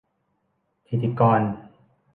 [0.87, 1.41] ฐิติกร